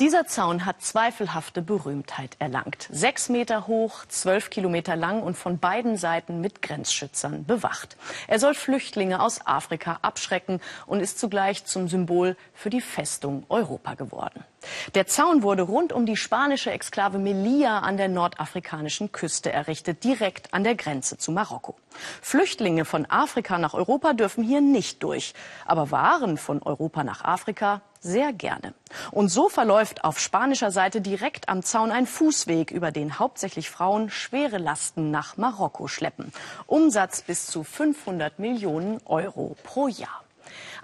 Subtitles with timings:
[0.00, 2.88] Dieser Zaun hat zweifelhafte Berühmtheit erlangt.
[2.92, 7.96] Sechs Meter hoch, zwölf Kilometer lang und von beiden Seiten mit Grenzschützern bewacht.
[8.28, 13.94] Er soll Flüchtlinge aus Afrika abschrecken und ist zugleich zum Symbol für die Festung Europa
[13.94, 14.44] geworden.
[14.94, 20.54] Der Zaun wurde rund um die spanische Exklave Melilla an der nordafrikanischen Küste errichtet, direkt
[20.54, 21.76] an der Grenze zu Marokko.
[22.22, 25.34] Flüchtlinge von Afrika nach Europa dürfen hier nicht durch,
[25.66, 28.74] aber Waren von Europa nach Afrika sehr gerne.
[29.10, 34.10] Und so verläuft auf spanischer Seite direkt am Zaun ein Fußweg, über den hauptsächlich Frauen
[34.10, 36.32] schwere Lasten nach Marokko schleppen.
[36.66, 40.22] Umsatz bis zu 500 Millionen Euro pro Jahr.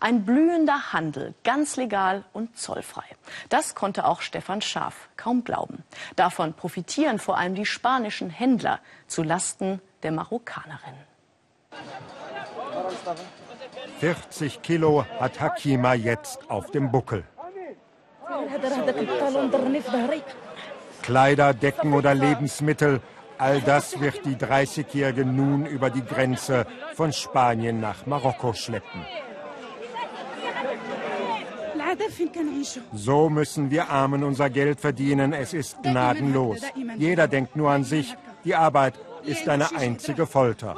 [0.00, 3.04] Ein blühender Handel, ganz legal und zollfrei.
[3.48, 5.84] Das konnte auch Stefan Schaaf kaum glauben.
[6.16, 10.94] Davon profitieren vor allem die spanischen Händler zu Lasten der Marokkanerin.
[14.00, 17.24] 40 Kilo hat Hakima jetzt auf dem Buckel.
[21.02, 23.00] Kleider, Decken oder Lebensmittel,
[23.38, 29.04] all das wird die 30-Jährige nun über die Grenze von Spanien nach Marokko schleppen.
[32.92, 35.32] So müssen wir Armen unser Geld verdienen.
[35.32, 36.60] Es ist gnadenlos.
[36.96, 38.14] Jeder denkt nur an sich.
[38.44, 40.76] Die Arbeit ist eine einzige Folter.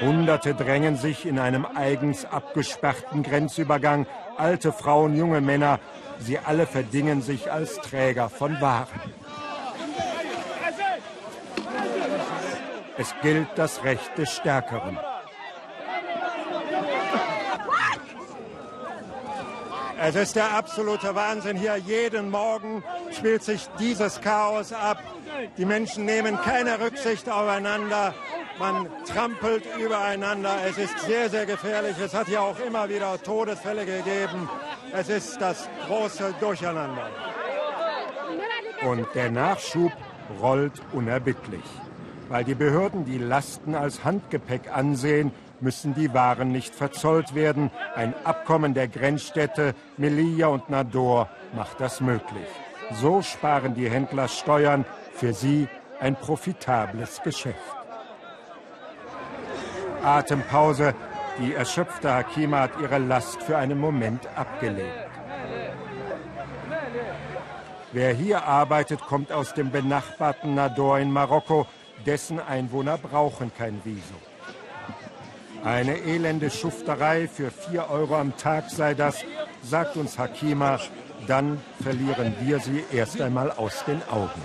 [0.00, 4.06] Hunderte drängen sich in einem eigens abgesperrten Grenzübergang.
[4.36, 5.78] Alte Frauen, junge Männer,
[6.18, 9.00] sie alle verdingen sich als Träger von Waren.
[12.96, 14.98] Es gilt das Recht des Stärkeren.
[20.04, 21.76] Es ist der absolute Wahnsinn hier.
[21.76, 25.00] Jeden Morgen spielt sich dieses Chaos ab.
[25.56, 28.12] Die Menschen nehmen keine Rücksicht aufeinander.
[28.58, 30.56] Man trampelt übereinander.
[30.68, 31.94] Es ist sehr, sehr gefährlich.
[32.04, 34.48] Es hat hier auch immer wieder Todesfälle gegeben.
[34.92, 37.08] Es ist das große Durcheinander.
[38.84, 39.92] Und der Nachschub
[40.40, 41.62] rollt unerbittlich.
[42.28, 45.30] Weil die Behörden die Lasten als Handgepäck ansehen,
[45.62, 47.70] müssen die Waren nicht verzollt werden.
[47.94, 52.48] Ein Abkommen der Grenzstädte Melilla und Nador macht das möglich.
[53.00, 54.84] So sparen die Händler Steuern,
[55.14, 55.68] für sie
[56.00, 57.76] ein profitables Geschäft.
[60.02, 60.94] Atempause.
[61.38, 65.08] Die erschöpfte Hakima hat ihre Last für einen Moment abgelegt.
[67.92, 71.66] Wer hier arbeitet, kommt aus dem benachbarten Nador in Marokko.
[72.04, 74.31] Dessen Einwohner brauchen kein Visum.
[75.64, 79.24] Eine elende Schufterei für vier Euro am Tag sei das,
[79.62, 80.80] sagt uns Hakima.
[81.28, 84.42] Dann verlieren wir sie erst einmal aus den Augen.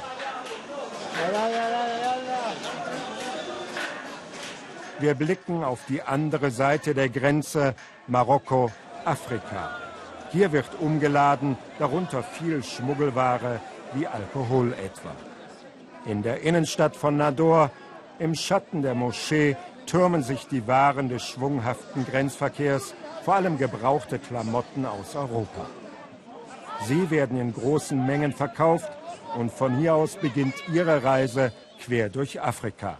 [4.99, 7.73] Wir blicken auf die andere Seite der Grenze,
[8.07, 8.71] Marokko,
[9.03, 9.75] Afrika.
[10.31, 13.59] Hier wird umgeladen, darunter viel Schmuggelware
[13.93, 15.11] wie Alkohol etwa.
[16.05, 17.71] In der Innenstadt von Nador,
[18.19, 19.55] im Schatten der Moschee,
[19.87, 22.93] türmen sich die Waren des schwunghaften Grenzverkehrs,
[23.23, 25.65] vor allem gebrauchte Klamotten aus Europa.
[26.85, 28.91] Sie werden in großen Mengen verkauft
[29.35, 31.51] und von hier aus beginnt ihre Reise
[31.83, 32.97] quer durch Afrika.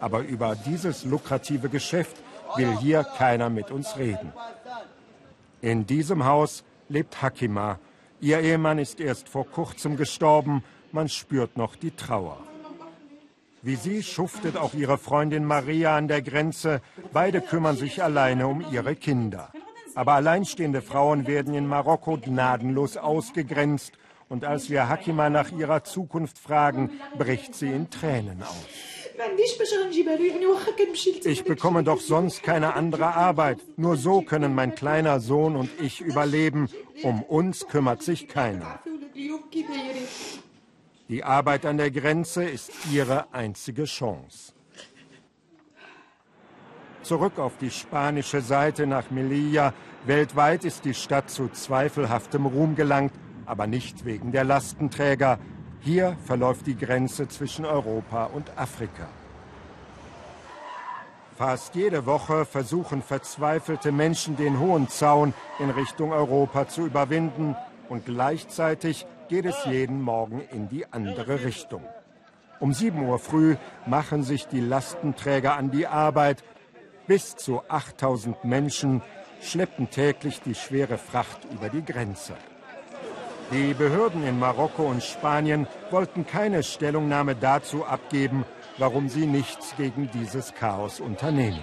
[0.00, 2.16] Aber über dieses lukrative Geschäft
[2.56, 4.32] will hier keiner mit uns reden.
[5.60, 7.78] In diesem Haus lebt Hakima.
[8.20, 10.62] Ihr Ehemann ist erst vor kurzem gestorben.
[10.92, 12.38] Man spürt noch die Trauer.
[13.64, 16.82] Wie sie schuftet auch ihre Freundin Maria an der Grenze.
[17.14, 19.50] Beide kümmern sich alleine um ihre Kinder.
[19.94, 23.94] Aber alleinstehende Frauen werden in Marokko gnadenlos ausgegrenzt.
[24.28, 28.66] Und als wir Hakima nach ihrer Zukunft fragen, bricht sie in Tränen aus.
[31.24, 33.60] Ich bekomme doch sonst keine andere Arbeit.
[33.78, 36.68] Nur so können mein kleiner Sohn und ich überleben.
[37.02, 38.80] Um uns kümmert sich keiner.
[41.08, 44.54] Die Arbeit an der Grenze ist ihre einzige Chance.
[47.02, 49.74] Zurück auf die spanische Seite nach Melilla.
[50.06, 53.12] Weltweit ist die Stadt zu zweifelhaftem Ruhm gelangt,
[53.44, 55.38] aber nicht wegen der Lastenträger.
[55.80, 59.06] Hier verläuft die Grenze zwischen Europa und Afrika.
[61.36, 67.56] Fast jede Woche versuchen verzweifelte Menschen den hohen Zaun in Richtung Europa zu überwinden
[67.90, 71.82] und gleichzeitig geht es jeden Morgen in die andere Richtung.
[72.60, 73.56] Um 7 Uhr früh
[73.86, 76.42] machen sich die Lastenträger an die Arbeit.
[77.06, 79.02] Bis zu 8000 Menschen
[79.40, 82.34] schleppen täglich die schwere Fracht über die Grenze.
[83.52, 88.44] Die Behörden in Marokko und Spanien wollten keine Stellungnahme dazu abgeben,
[88.78, 91.60] warum sie nichts gegen dieses Chaos unternehmen.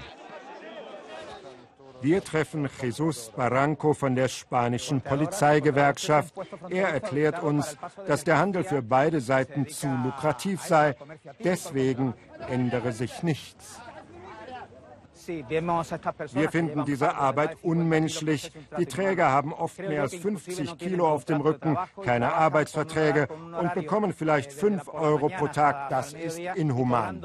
[2.01, 6.33] Wir treffen Jesus Barranco von der spanischen Polizeigewerkschaft.
[6.69, 7.77] Er erklärt uns,
[8.07, 10.95] dass der Handel für beide Seiten zu lukrativ sei.
[11.43, 12.13] Deswegen
[12.49, 13.79] ändere sich nichts.
[15.27, 18.51] Wir finden diese Arbeit unmenschlich.
[18.77, 23.27] Die Träger haben oft mehr als 50 Kilo auf dem Rücken, keine Arbeitsverträge
[23.59, 25.89] und bekommen vielleicht 5 Euro pro Tag.
[25.89, 27.21] Das ist inhuman.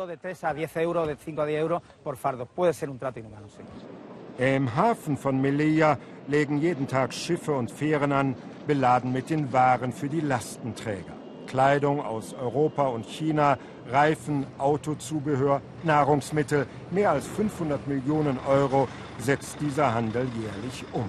[4.39, 5.97] Im Hafen von Melilla
[6.29, 8.37] legen jeden Tag Schiffe und Fähren an,
[8.67, 11.15] beladen mit den Waren für die Lastenträger.
[11.47, 13.57] Kleidung aus Europa und China,
[13.89, 16.67] Reifen, Autozubehör, Nahrungsmittel.
[16.91, 18.89] Mehr als 500 Millionen Euro
[19.19, 21.09] setzt dieser Handel jährlich um.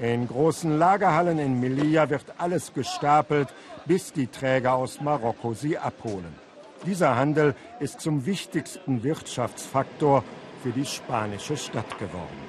[0.00, 3.54] In großen Lagerhallen in Melilla wird alles gestapelt,
[3.86, 6.34] bis die Träger aus Marokko sie abholen.
[6.86, 10.24] Dieser Handel ist zum wichtigsten Wirtschaftsfaktor
[10.62, 12.42] für die spanische Stadt geworden.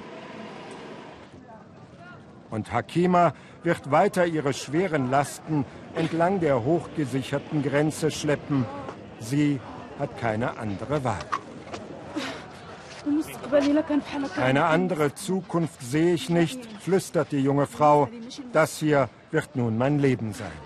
[2.50, 3.32] Und Hakima
[3.64, 5.64] wird weiter ihre schweren Lasten
[5.96, 8.64] entlang der hochgesicherten Grenze schleppen.
[9.18, 9.60] Sie
[9.98, 11.24] hat keine andere Wahl.
[14.36, 18.08] Eine andere Zukunft sehe ich nicht, flüstert die junge Frau.
[18.52, 20.58] Das hier wird nun mein Leben sein.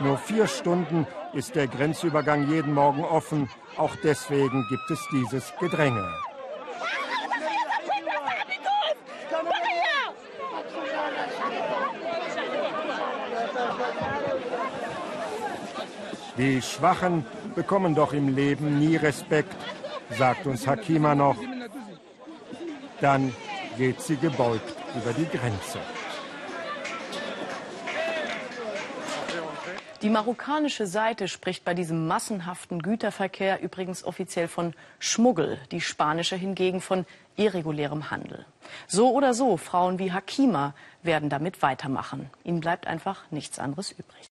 [0.00, 3.48] Nur vier Stunden ist der Grenzübergang jeden Morgen offen.
[3.76, 6.08] Auch deswegen gibt es dieses Gedränge.
[16.36, 17.24] Die Schwachen
[17.54, 19.54] bekommen doch im Leben nie Respekt,
[20.10, 21.36] sagt uns Hakima noch.
[23.00, 23.34] Dann
[23.76, 25.78] geht sie gebeugt über die Grenze.
[30.04, 36.82] Die marokkanische Seite spricht bei diesem massenhaften Güterverkehr übrigens offiziell von Schmuggel, die spanische hingegen
[36.82, 37.06] von
[37.36, 38.44] irregulärem Handel.
[38.86, 42.28] So oder so, Frauen wie Hakima werden damit weitermachen.
[42.44, 44.33] Ihnen bleibt einfach nichts anderes übrig.